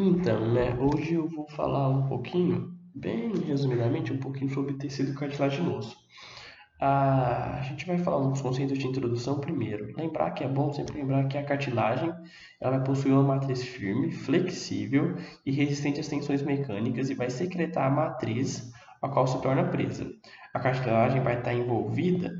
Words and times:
Então, 0.00 0.52
né, 0.52 0.76
hoje 0.78 1.14
eu 1.14 1.26
vou 1.28 1.48
falar 1.48 1.88
um 1.88 2.06
pouquinho, 2.06 2.72
bem 2.94 3.32
resumidamente, 3.34 4.12
um 4.12 4.18
pouquinho 4.20 4.48
sobre 4.48 4.74
tecido 4.74 5.12
cartilaginoso. 5.12 5.96
Ah, 6.80 7.58
a 7.58 7.62
gente 7.62 7.84
vai 7.84 7.98
falar 7.98 8.18
uns 8.18 8.40
conceitos 8.40 8.78
de 8.78 8.86
introdução 8.86 9.40
primeiro. 9.40 9.92
Lembrar 9.96 10.30
que 10.30 10.44
é 10.44 10.48
bom 10.48 10.72
sempre 10.72 10.98
lembrar 10.98 11.26
que 11.26 11.36
a 11.36 11.44
cartilagem 11.44 12.14
ela 12.60 12.76
vai 12.76 12.86
possuir 12.86 13.12
uma 13.12 13.24
matriz 13.24 13.64
firme, 13.64 14.12
flexível 14.12 15.16
e 15.44 15.50
resistente 15.50 15.98
às 15.98 16.06
tensões 16.06 16.42
mecânicas 16.42 17.10
e 17.10 17.14
vai 17.14 17.28
secretar 17.28 17.88
a 17.88 17.90
matriz 17.90 18.70
a 19.02 19.08
qual 19.08 19.26
se 19.26 19.42
torna 19.42 19.64
presa. 19.64 20.08
A 20.54 20.60
cartilagem 20.60 21.20
vai 21.24 21.38
estar 21.38 21.52
envolvida 21.52 22.32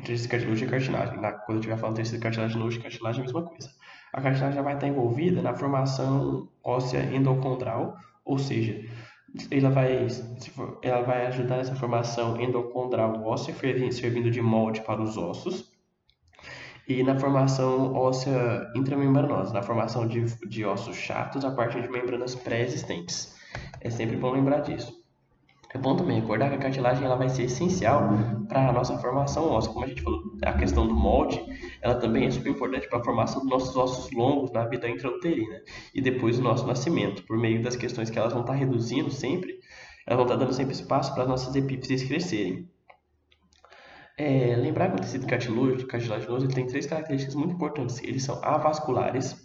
tecido 0.00 0.30
cartilaginoso 0.30 0.64
e 0.64 0.68
cartilagem. 0.68 1.18
Quando 1.18 1.50
eu 1.50 1.56
estiver 1.56 1.76
falando 1.76 1.96
tecido 1.96 2.22
cartilaginoso 2.22 2.78
e 2.78 2.82
cartilagem, 2.82 3.20
é 3.20 3.22
a 3.24 3.26
mesma 3.26 3.42
coisa. 3.44 3.70
A 4.14 4.20
cartilagem 4.20 4.54
já 4.54 4.62
vai 4.62 4.74
estar 4.74 4.86
envolvida 4.86 5.42
na 5.42 5.52
formação 5.54 6.48
óssea 6.62 7.02
endocondral, 7.12 7.96
ou 8.24 8.38
seja, 8.38 8.80
ela 9.50 9.70
vai, 9.70 10.06
ela 10.82 11.02
vai 11.02 11.26
ajudar 11.26 11.56
nessa 11.56 11.74
formação 11.74 12.40
endocondral 12.40 13.20
óssea, 13.24 13.52
servindo 13.90 14.30
de 14.30 14.40
molde 14.40 14.82
para 14.82 15.02
os 15.02 15.18
ossos, 15.18 15.72
e 16.86 17.02
na 17.02 17.18
formação 17.18 17.92
óssea 17.92 18.70
intramembranosa, 18.76 19.52
na 19.52 19.64
formação 19.64 20.06
de, 20.06 20.24
de 20.46 20.64
ossos 20.64 20.94
chatos 20.94 21.44
a 21.44 21.50
partir 21.50 21.82
de 21.82 21.88
membranas 21.88 22.36
pré-existentes. 22.36 23.34
É 23.80 23.90
sempre 23.90 24.16
bom 24.16 24.30
lembrar 24.30 24.60
disso. 24.60 25.03
É 25.74 25.78
bom 25.78 25.96
também 25.96 26.20
recordar 26.20 26.50
que 26.50 26.54
a 26.54 26.58
cartilagem 26.58 27.04
ela 27.04 27.16
vai 27.16 27.28
ser 27.28 27.42
essencial 27.42 28.08
para 28.48 28.68
a 28.68 28.72
nossa 28.72 28.96
formação 28.98 29.50
óssea. 29.50 29.72
Como 29.72 29.84
a 29.84 29.88
gente 29.88 30.02
falou, 30.02 30.22
a 30.42 30.52
questão 30.52 30.86
do 30.86 30.94
molde, 30.94 31.44
ela 31.82 31.96
também 31.96 32.26
é 32.26 32.30
super 32.30 32.50
importante 32.50 32.88
para 32.88 33.00
a 33.00 33.04
formação 33.04 33.40
dos 33.40 33.50
nossos 33.50 33.76
ossos 33.76 34.12
longos 34.12 34.52
na 34.52 34.64
vida 34.66 34.88
intrauterina 34.88 35.60
e 35.92 36.00
depois 36.00 36.38
do 36.38 36.44
nosso 36.44 36.64
nascimento, 36.64 37.24
por 37.24 37.36
meio 37.36 37.60
das 37.60 37.74
questões 37.74 38.08
que 38.08 38.16
elas 38.16 38.32
vão 38.32 38.42
estar 38.42 38.52
tá 38.52 38.58
reduzindo 38.58 39.10
sempre, 39.10 39.58
elas 40.06 40.16
vão 40.16 40.26
estar 40.26 40.38
tá 40.38 40.44
dando 40.44 40.54
sempre 40.54 40.74
espaço 40.74 41.12
para 41.12 41.24
as 41.24 41.28
nossas 41.28 41.56
epífises 41.56 42.04
crescerem. 42.04 42.70
É, 44.16 44.54
lembrar 44.54 44.90
que 44.90 44.94
o 44.94 45.00
tecido 45.00 45.26
cartilaginoso 45.26 46.46
ele 46.46 46.54
tem 46.54 46.68
três 46.68 46.86
características 46.86 47.34
muito 47.34 47.54
importantes. 47.54 48.00
Eles 48.00 48.22
são 48.22 48.38
avasculares, 48.44 49.43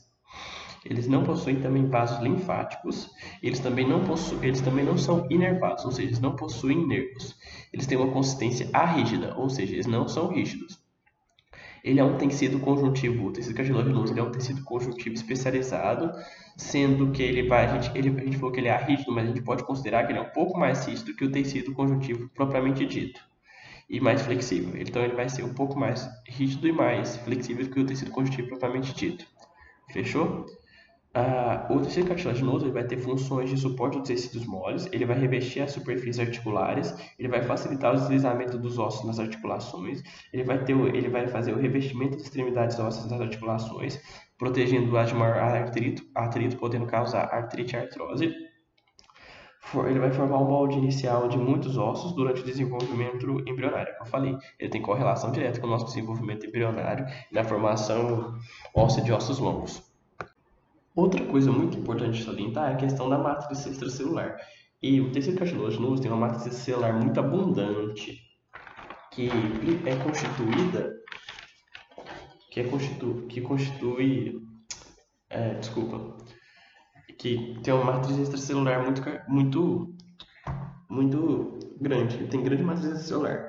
eles 0.85 1.07
não 1.07 1.23
possuem 1.23 1.59
também 1.59 1.87
vasos 1.87 2.19
linfáticos, 2.19 3.09
eles 3.43 3.59
também 3.59 3.87
não 3.87 4.03
possuem, 4.03 4.45
eles 4.45 4.61
também 4.61 4.85
não 4.85 4.97
são 4.97 5.27
inervados, 5.29 5.83
ou 5.85 5.91
seja, 5.91 6.07
eles 6.07 6.19
não 6.19 6.35
possuem 6.35 6.87
nervos. 6.87 7.35
Eles 7.73 7.85
têm 7.85 7.97
uma 7.97 8.11
consistência 8.11 8.69
arrígida, 8.73 9.35
ou 9.37 9.49
seja, 9.49 9.73
eles 9.73 9.85
não 9.85 10.07
são 10.07 10.27
rígidos. 10.27 10.79
Ele 11.83 11.99
é 11.99 12.03
um 12.03 12.17
tecido 12.17 12.59
conjuntivo, 12.59 13.27
o 13.27 13.31
tecido 13.31 13.55
cartilaginoso 13.55 14.17
é 14.17 14.21
um 14.21 14.31
tecido 14.31 14.63
conjuntivo 14.63 15.15
especializado, 15.15 16.11
sendo 16.57 17.11
que 17.11 17.23
ele 17.23 17.47
vai, 17.47 17.65
a 17.65 17.79
gente, 17.79 17.97
ele, 17.97 18.09
a 18.19 18.23
gente 18.23 18.37
falou 18.37 18.51
que 18.51 18.59
ele 18.59 18.67
é 18.67 18.77
rígido, 18.77 19.11
mas 19.13 19.25
a 19.25 19.27
gente 19.27 19.41
pode 19.41 19.63
considerar 19.63 20.05
que 20.05 20.11
ele 20.11 20.19
é 20.19 20.21
um 20.21 20.29
pouco 20.31 20.59
mais 20.59 20.85
rígido 20.85 21.15
que 21.15 21.23
o 21.23 21.31
tecido 21.31 21.73
conjuntivo 21.73 22.29
propriamente 22.35 22.85
dito 22.85 23.21
e 23.89 23.99
mais 23.99 24.21
flexível. 24.21 24.79
Então 24.79 25.01
ele 25.01 25.15
vai 25.15 25.29
ser 25.29 25.43
um 25.43 25.53
pouco 25.53 25.79
mais 25.79 26.07
rígido 26.27 26.67
e 26.67 26.71
mais 26.71 27.15
flexível 27.17 27.69
que 27.69 27.79
o 27.79 27.85
tecido 27.85 28.11
conjuntivo 28.11 28.49
propriamente 28.49 28.93
dito. 28.93 29.25
Fechou? 29.91 30.45
Ah, 31.11 31.65
o 31.71 31.79
tecido 31.81 32.07
cartilaginoso 32.07 32.71
vai 32.71 32.83
ter 32.83 32.97
funções 32.97 33.49
de 33.49 33.57
suporte 33.57 33.97
dos 33.97 34.07
tecidos 34.07 34.45
moles, 34.45 34.87
ele 34.91 35.05
vai 35.05 35.17
revestir 35.17 35.59
as 35.61 35.71
superfícies 35.71 36.19
articulares, 36.19 36.93
ele 37.17 37.27
vai 37.27 37.41
facilitar 37.41 37.93
o 37.93 37.97
deslizamento 37.97 38.59
dos 38.59 38.77
ossos 38.77 39.05
nas 39.07 39.19
articulações, 39.19 40.03
ele 40.31 40.43
vai, 40.43 40.63
ter, 40.63 40.77
ele 40.77 41.09
vai 41.09 41.27
fazer 41.27 41.51
o 41.53 41.57
revestimento 41.57 42.15
das 42.15 42.25
extremidades 42.25 42.77
ósseas 42.79 43.09
nas 43.09 43.19
articulações, 43.21 43.99
protegendo-as 44.37 45.09
de 45.09 45.15
maior 45.15 45.39
artrito, 45.39 46.57
podendo 46.57 46.85
causar 46.85 47.23
artrite 47.33 47.75
e 47.75 47.79
artrose. 47.79 48.31
Ele 49.87 49.99
vai 49.99 50.11
formar 50.11 50.37
um 50.37 50.45
molde 50.45 50.77
inicial 50.77 51.27
de 51.27 51.37
muitos 51.37 51.75
ossos 51.75 52.13
durante 52.13 52.41
o 52.41 52.45
desenvolvimento 52.45 53.27
embrionário, 53.47 53.93
como 53.93 54.05
eu 54.05 54.11
falei. 54.11 54.37
Ele 54.59 54.69
tem 54.69 54.81
correlação 54.81 55.31
direta 55.31 55.59
com 55.59 55.65
o 55.65 55.69
nosso 55.69 55.85
desenvolvimento 55.85 56.45
embrionário 56.45 57.05
e 57.31 57.33
na 57.33 57.43
formação 57.43 58.35
óssea 58.75 59.03
de 59.03 59.11
ossos 59.11 59.39
longos. 59.39 59.88
Outra 60.99 61.25
coisa 61.27 61.49
muito 61.49 61.77
importante 61.77 62.21
salientar 62.21 62.71
é 62.71 62.73
a 62.73 62.75
questão 62.75 63.07
da 63.07 63.17
matriz 63.17 63.65
extracelular. 63.65 64.35
E 64.81 64.99
o 64.99 65.13
tecido 65.13 65.39
cartilaginoso 65.39 66.01
tem 66.01 66.11
uma 66.11 66.27
matriz 66.27 66.53
celular 66.55 66.91
muito 66.91 67.17
abundante, 67.17 68.21
que 69.13 69.29
é 69.85 69.95
constituída, 69.95 70.93
que, 72.51 72.59
é 72.59 72.63
constitu, 72.65 73.25
que 73.29 73.39
constitui, 73.39 74.41
é, 75.29 75.53
desculpa, 75.53 76.17
que 77.17 77.57
tem 77.63 77.73
uma 77.73 77.93
matriz 77.93 78.17
extracelular 78.17 78.83
muito, 78.83 79.01
muito, 79.29 79.95
muito 80.89 81.59
grande, 81.79 82.27
tem 82.27 82.43
grande 82.43 82.61
matriz 82.61 82.87
extracelular. 82.87 83.48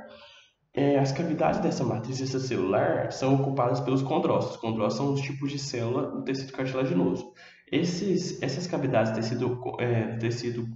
É, 0.73 0.99
as 0.99 1.11
cavidades 1.11 1.61
dessa 1.61 1.83
matriz 1.83 2.21
extracelular 2.21 3.11
são 3.11 3.35
ocupadas 3.35 3.81
pelos 3.81 4.03
condrócitos. 4.03 4.57
Os 4.57 4.61
condrócitos 4.61 4.97
são 5.05 5.15
os 5.15 5.21
tipos 5.21 5.51
de 5.51 5.59
célula 5.59 6.11
do 6.11 6.23
tecido 6.23 6.53
cartilaginoso. 6.53 7.33
Esses, 7.71 8.41
essas 8.43 8.67
cavidades 8.67 9.13
do 9.13 9.17
tecido, 9.17 9.61
é, 9.81 10.17
tecido, 10.19 10.69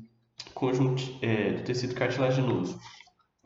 é, 1.22 1.52
do 1.52 1.62
tecido 1.62 1.94
cartilaginoso 1.94 2.78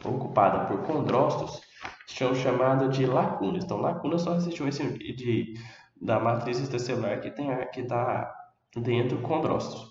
ocupada 0.05 0.67
por 0.67 0.83
condrócitos 0.87 1.61
são 2.07 2.35
chamadas 2.35 2.97
de 2.97 3.05
lacunas. 3.05 3.65
Então, 3.65 3.79
lacunas 3.79 4.23
são 4.23 4.33
as 4.33 4.47
regiões 4.47 4.79
de, 4.79 5.55
da 6.01 6.19
matriz 6.19 6.59
extracelular 6.61 7.21
que 7.21 7.29
está 7.81 8.33
dentro 8.75 9.19
do 9.19 9.23
condrócitos. 9.23 9.89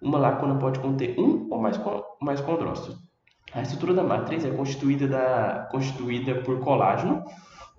Uma 0.00 0.18
lacuna 0.18 0.58
pode 0.58 0.78
conter 0.78 1.18
um 1.18 1.48
ou 1.50 1.60
mais, 1.60 1.78
mais 2.20 2.40
condrócitos. 2.40 3.07
A 3.58 3.62
estrutura 3.62 3.92
da 3.92 4.04
matriz 4.04 4.44
é 4.44 4.50
constituída, 4.52 5.08
da, 5.08 5.66
constituída 5.68 6.36
por 6.42 6.60
colágeno 6.60 7.24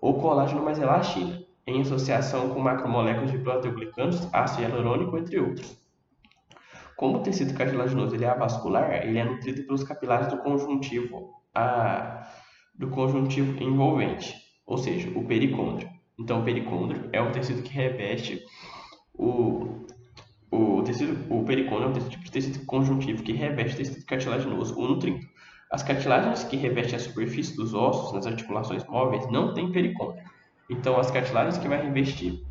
ou 0.02 0.20
colágeno 0.20 0.62
mais 0.62 0.78
elastina, 0.78 1.42
em 1.66 1.80
associação 1.80 2.50
com 2.50 2.60
macromoléculas 2.60 3.32
de 3.32 3.38
proteoglicanos, 3.38 4.28
ácido 4.34 4.64
hialurônico, 4.64 5.18
entre 5.18 5.40
outros. 5.40 5.82
Como 6.98 7.20
o 7.20 7.22
tecido 7.22 7.54
cartilaginoso 7.54 8.14
ele 8.14 8.26
é 8.26 8.30
avascular, 8.30 9.08
ele 9.08 9.20
é 9.20 9.24
nutrido 9.24 9.64
pelos 9.64 9.82
capilares 9.86 10.28
do 10.28 10.40
conjuntivo, 10.40 11.36
a, 11.56 12.30
do 12.76 12.90
conjuntivo 12.90 13.64
envolvente, 13.64 14.36
ou 14.68 14.78
seja, 14.78 15.10
o 15.18 15.24
pericôndrio. 15.26 15.90
Então, 16.20 16.42
o 16.42 16.44
pericôndrio 16.44 17.10
é 17.14 17.22
o 17.22 17.32
tecido 17.32 17.62
que 17.64 17.72
reveste 17.72 18.44
o, 19.14 19.86
o 20.52 20.82
tecido, 20.84 21.34
o 21.34 21.46
pericôndrio 21.46 21.86
é 21.86 21.90
um 21.90 22.10
tipo 22.10 22.26
de 22.26 22.32
tecido 22.32 22.66
conjuntivo 22.66 23.24
que 23.24 23.32
reveste 23.32 23.76
o 23.76 23.78
tecido 23.78 24.06
cartilaginoso, 24.06 24.78
o 24.78 24.86
nutrindo. 24.86 25.26
As 25.72 25.84
cartilagens 25.84 26.44
que 26.44 26.58
revestem 26.58 26.96
a 26.96 27.00
superfície 27.00 27.56
dos 27.56 27.74
ossos 27.74 28.14
nas 28.14 28.26
articulações 28.26 28.84
móveis 28.86 29.30
não 29.32 29.54
têm 29.54 29.72
pericôndrio. 29.72 30.24
Então, 30.70 31.00
as 31.00 31.12
cartilagens 31.12 31.58
que 31.58 31.68
vai 31.68 31.82
revestir 31.82 32.44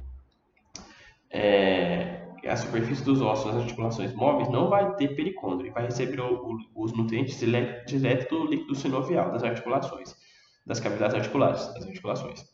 é, 1.30 2.28
a 2.46 2.56
superfície 2.56 3.04
dos 3.04 3.20
ossos 3.20 3.46
nas 3.46 3.62
articulações 3.62 4.14
móveis 4.14 4.48
não 4.48 4.68
vai 4.68 4.94
ter 4.94 5.14
pericôndrio 5.16 5.68
e 5.68 5.72
vai 5.72 5.84
receber 5.84 6.20
o, 6.20 6.58
o, 6.74 6.84
os 6.84 6.92
nutrientes 6.92 7.38
direto 7.38 8.34
do 8.34 8.46
líquido 8.46 8.74
sinovial 8.74 9.30
das 9.30 9.42
articulações, 9.42 10.14
das 10.66 10.80
cavidades 10.80 11.16
articulares, 11.16 11.66
das 11.74 11.86
articulações. 11.86 12.44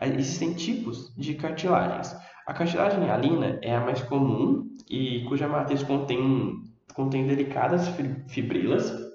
Existem 0.00 0.54
tipos 0.54 1.14
de 1.16 1.34
cartilagens. 1.34 2.16
A 2.46 2.52
cartilagem 2.52 3.08
alina 3.08 3.58
é 3.62 3.74
a 3.74 3.80
mais 3.80 4.02
comum 4.02 4.68
e 4.90 5.24
cuja 5.28 5.46
matriz 5.46 5.82
contém, 5.82 6.60
contém 6.92 7.26
delicadas 7.26 7.88
fibrilas 8.28 9.11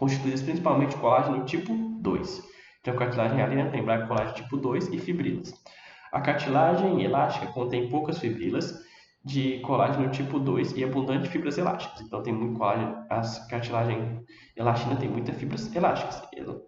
constituídas 0.00 0.40
principalmente 0.40 0.92
de 0.92 0.96
colágeno 0.96 1.44
tipo 1.44 1.74
2. 2.00 2.42
Então, 2.80 2.96
cartilagem 2.96 3.42
alina 3.42 3.70
tem 3.70 3.84
colágeno 3.84 4.32
tipo 4.32 4.56
2 4.56 4.88
e 4.88 4.98
fibrilas. 4.98 5.52
A 6.10 6.22
cartilagem 6.22 7.04
elástica 7.04 7.46
contém 7.48 7.90
poucas 7.90 8.18
fibrilas 8.18 8.80
de 9.22 9.60
colágeno 9.60 10.08
tipo 10.08 10.40
2 10.40 10.72
e 10.72 10.82
abundante 10.82 11.28
fibras 11.28 11.58
elásticas. 11.58 12.00
Então, 12.00 12.22
tem 12.22 12.32
muito 12.32 12.58
colágeno. 12.58 13.04
A 13.10 13.20
cartilagem 13.50 14.24
elastina 14.56 14.96
tem 14.96 15.10
muitas 15.10 15.36
fibras 15.36 15.72
elásticas. 15.76 16.22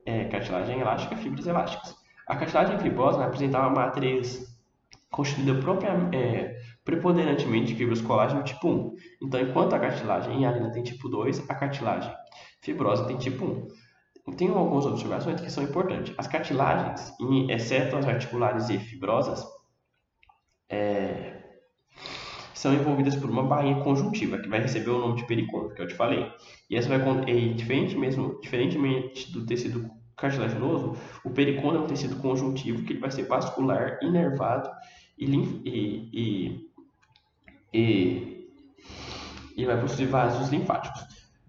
É, 0.04 0.24
cartilagem 0.24 0.78
elástica, 0.78 1.16
fibras 1.16 1.46
elásticas. 1.46 1.96
A 2.28 2.36
cartilagem 2.36 2.78
fibrosa 2.80 3.16
vai 3.16 3.28
apresentar 3.28 3.60
uma 3.60 3.70
matriz 3.70 4.46
constituída 5.10 5.58
propriamente, 5.58 6.16
é, 6.16 6.56
preponderantemente 6.84 7.68
de 7.68 7.76
fibras 7.76 8.02
colágeno 8.02 8.42
tipo 8.42 8.68
1. 8.68 8.94
Então, 9.22 9.40
enquanto 9.40 9.72
a 9.72 9.78
cartilagem 9.78 10.42
hialina 10.42 10.70
tem 10.70 10.82
tipo 10.82 11.08
2, 11.08 11.48
a 11.48 11.54
cartilagem 11.54 12.12
fibrosa 12.62 13.04
tem 13.04 13.18
tipo 13.18 13.70
1. 14.26 14.32
Tem 14.36 14.48
algumas 14.48 14.86
observações 14.86 15.40
que 15.40 15.50
são 15.50 15.64
importantes. 15.64 16.14
As 16.16 16.26
cartilagens, 16.26 17.12
exceto 17.50 17.96
as 17.96 18.06
articulares 18.06 18.70
e 18.70 18.78
fibrosas, 18.78 19.44
é, 20.68 21.42
são 22.54 22.72
envolvidas 22.72 23.16
por 23.16 23.28
uma 23.28 23.42
bainha 23.42 23.82
conjuntiva, 23.82 24.38
que 24.38 24.48
vai 24.48 24.60
receber 24.60 24.90
o 24.90 24.98
nome 24.98 25.16
de 25.16 25.26
pericôndrio, 25.26 25.74
que 25.74 25.82
eu 25.82 25.88
te 25.88 25.94
falei. 25.94 26.30
E 26.70 26.76
essa 26.76 26.88
vai 26.88 27.00
e 27.28 27.52
diferente 27.52 27.96
mesmo, 27.96 28.40
diferentemente 28.40 29.32
do 29.32 29.44
tecido 29.44 29.90
cartilaginoso, 30.16 30.96
o 31.24 31.30
pericôndrio 31.30 31.80
é 31.80 31.84
um 31.84 31.88
tecido 31.88 32.16
conjuntivo 32.16 32.84
que 32.84 32.92
ele 32.92 33.00
vai 33.00 33.10
ser 33.10 33.24
vascular, 33.24 33.98
inervado 34.00 34.70
e, 35.18 35.26
e, 35.64 36.68
e 37.74 38.42
e 39.56 39.66
vai 39.66 39.80
possuir 39.80 40.08
vasos 40.08 40.48
linfáticos. 40.48 41.02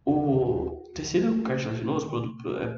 O 0.05 0.82
tecido 0.93 1.41
cartilaginoso 1.43 2.09
é, 2.59 2.77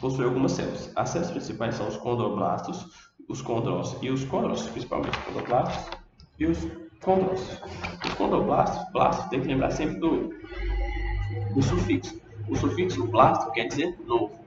possui 0.00 0.24
algumas 0.24 0.52
células. 0.52 0.92
As 0.96 1.10
células 1.10 1.32
principais 1.32 1.74
são 1.74 1.88
os 1.88 1.96
condroblastos, 1.96 3.10
os 3.28 3.42
condrócitos 3.42 4.02
e 4.02 4.10
os 4.10 4.24
condrócitos, 4.24 4.72
principalmente 4.72 5.18
os 5.18 5.24
condroblastos 5.24 5.98
e 6.38 6.46
os 6.46 6.58
condrócitos. 7.00 7.60
Os 8.04 8.14
condroblastos, 8.14 8.92
blastos, 8.92 9.28
tem 9.28 9.40
que 9.40 9.48
lembrar 9.48 9.70
sempre 9.70 9.98
do, 9.98 10.32
do 11.54 11.62
sufixo. 11.62 12.20
O 12.48 12.56
sufixo 12.56 13.06
blasto 13.06 13.50
quer 13.52 13.66
dizer 13.66 13.98
novo. 14.06 14.40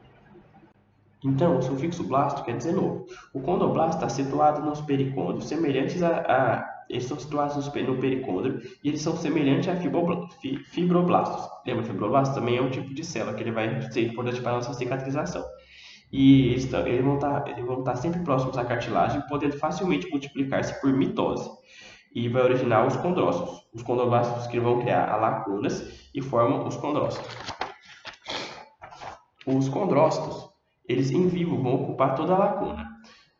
Então, 1.24 1.58
o 1.58 1.62
sufixo 1.62 2.04
blasto 2.04 2.44
quer 2.44 2.58
dizer 2.58 2.74
novo. 2.74 3.06
O 3.34 3.40
condoblasto 3.40 3.96
está 3.96 4.10
situado 4.10 4.62
nos 4.62 4.82
pericôndrios, 4.82 5.48
semelhantes 5.48 6.04
a, 6.04 6.18
a 6.18 6.73
eles 6.90 7.04
estão 7.04 7.20
situados 7.20 7.66
no 7.66 7.98
pericôndrio 7.98 8.62
e 8.84 8.90
eles 8.90 9.02
são 9.02 9.16
semelhantes 9.16 9.70
a 9.70 9.76
fibroblastos. 9.76 11.50
Lembra, 11.66 11.84
fibroblastos 11.84 12.36
também 12.36 12.58
é 12.58 12.62
um 12.62 12.70
tipo 12.70 12.94
de 12.94 13.04
célula 13.04 13.36
que 13.36 13.44
ele 13.44 13.52
vai 13.52 13.82
ser 13.92 14.08
importante 14.08 14.42
para 14.42 14.52
a 14.52 14.56
nossa 14.56 14.74
cicatrização. 14.74 15.44
E 16.12 16.50
eles, 16.50 16.72
eles, 16.72 17.04
vão 17.04 17.16
estar, 17.16 17.48
eles 17.48 17.66
vão 17.66 17.80
estar 17.80 17.96
sempre 17.96 18.22
próximos 18.22 18.56
à 18.58 18.64
cartilagem, 18.64 19.22
podendo 19.28 19.58
facilmente 19.58 20.08
multiplicar-se 20.12 20.80
por 20.80 20.94
mitose. 20.94 21.50
E 22.14 22.30
vai 22.30 22.44
originar 22.44 22.86
os 22.86 22.96
condrócitos. 22.98 23.66
Os 23.74 23.82
condroblastos 23.82 24.46
que 24.46 24.60
vão 24.60 24.80
criar 24.80 25.16
lacunas 25.20 26.10
e 26.14 26.22
formam 26.22 26.68
os 26.68 26.78
condrócitos. 26.78 27.28
Os 29.48 29.68
condrócitos, 29.68 30.50
eles 30.88 31.10
em 31.10 31.28
vivo 31.28 31.62
vão 31.62 31.74
ocupar 31.74 32.14
toda 32.14 32.36
a 32.36 32.38
lacuna. 32.38 32.93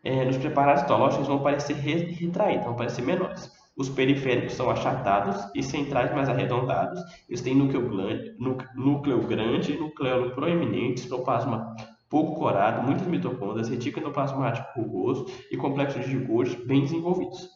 É, 0.04 0.26
nos 0.26 0.36
preparados 0.36 0.82
histológicos 0.82 1.28
vão 1.28 1.40
parecer 1.40 1.76
retraídos, 1.76 2.66
vão 2.66 2.76
parecer 2.76 3.02
menores. 3.02 3.50
Os 3.76 3.88
periféricos 3.88 4.54
são 4.54 4.70
achatados 4.70 5.50
e 5.56 5.64
centrais 5.64 6.14
mais 6.14 6.28
arredondados. 6.28 7.02
Eles 7.28 7.42
têm 7.42 7.56
núcleo, 7.56 7.90
grande, 7.90 8.36
núcleo 8.76 9.22
grande, 9.26 9.78
núcleo 9.78 10.32
proeminente, 10.36 11.02
citoplasma 11.02 11.74
pouco 12.10 12.38
corado, 12.38 12.86
muitas 12.86 13.08
mitocôndrias, 13.08 13.70
retículo 13.70 14.06
endoplasmático 14.06 14.80
rugoso 14.80 15.26
e 15.50 15.58
complexos 15.58 16.06
de 16.06 16.16
Golgi 16.18 16.56
bem 16.64 16.82
desenvolvidos. 16.82 17.50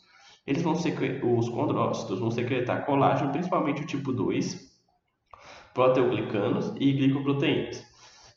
Eles 0.47 0.63
vão 0.63 0.73
os 0.73 1.49
condrócitos 1.49 2.19
vão 2.19 2.31
secretar 2.31 2.85
colágeno, 2.85 3.31
principalmente 3.31 3.83
o 3.83 3.85
tipo 3.85 4.11
2, 4.11 4.71
proteoglicanos 5.75 6.73
e 6.79 6.91
glicoproteínas 6.91 7.86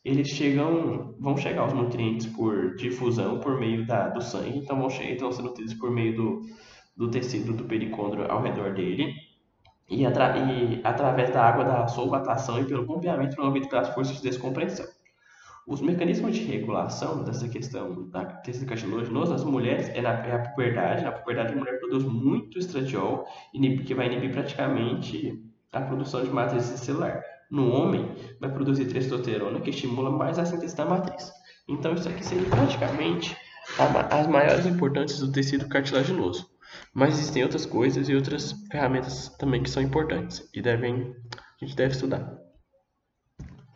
eles 0.04 0.28
chegam, 0.28 1.14
vão 1.18 1.36
chegar 1.36 1.66
os 1.66 1.72
nutrientes 1.74 2.26
por 2.26 2.74
difusão 2.76 3.38
por 3.38 3.58
meio 3.58 3.86
da, 3.86 4.08
do 4.08 4.22
sangue, 4.22 4.58
então 4.58 4.78
vão, 4.78 4.88
chegar, 4.88 5.12
então 5.12 5.30
ser 5.30 5.42
nutridos 5.42 5.74
por 5.74 5.90
meio 5.90 6.16
do, 6.16 6.42
do 6.96 7.10
tecido 7.10 7.52
do 7.52 7.64
pericôndrio 7.64 8.30
ao 8.30 8.42
redor 8.42 8.72
dele 8.72 9.12
e, 9.88 10.06
atra, 10.06 10.36
e 10.38 10.80
através 10.84 11.30
da 11.30 11.44
água 11.44 11.64
da 11.64 11.88
solvatação 11.88 12.60
e 12.60 12.64
pelo 12.64 12.86
bombeamento 12.86 13.36
promovido 13.36 13.68
pelas 13.68 13.90
forças 13.90 14.16
de 14.16 14.22
descompressão. 14.22 14.86
Os 15.66 15.82
mecanismos 15.82 16.34
de 16.34 16.44
regulação 16.44 17.22
dessa 17.22 17.48
questão 17.48 18.08
da 18.08 18.24
tecido 18.24 18.66
cartilaginoso 18.66 19.32
nas 19.32 19.44
mulheres 19.44 19.88
é, 19.90 20.00
na, 20.00 20.12
é 20.26 20.34
a 20.34 20.38
puberdade. 20.38 21.04
Na 21.04 21.12
puberdade, 21.12 21.52
a 21.52 21.56
mulher 21.56 21.78
produz 21.78 22.02
muito 22.04 22.58
estradiol, 22.58 23.26
que 23.52 23.94
vai 23.94 24.06
inibir 24.06 24.32
praticamente 24.32 25.38
a 25.72 25.82
produção 25.82 26.24
de 26.24 26.30
matriz 26.30 26.64
celular 26.64 27.22
no 27.50 27.72
homem 27.72 28.14
vai 28.40 28.50
produzir 28.50 28.86
testosterona 28.86 29.60
que 29.60 29.70
estimula 29.70 30.10
mais 30.10 30.38
a 30.38 30.44
síntese 30.44 30.76
da 30.76 30.84
matriz. 30.84 31.32
Então 31.68 31.94
isso 31.94 32.08
aqui 32.08 32.24
seria 32.24 32.48
praticamente 32.48 33.36
as 34.10 34.26
maiores 34.26 34.66
importâncias 34.66 35.20
do 35.20 35.32
tecido 35.32 35.68
cartilaginoso. 35.68 36.48
Mas 36.94 37.14
existem 37.14 37.42
outras 37.42 37.66
coisas 37.66 38.08
e 38.08 38.14
outras 38.14 38.52
ferramentas 38.70 39.28
também 39.38 39.62
que 39.62 39.70
são 39.70 39.82
importantes 39.82 40.48
e 40.54 40.62
devem, 40.62 41.14
a 41.60 41.64
gente 41.64 41.76
deve 41.76 41.94
estudar. 41.94 42.49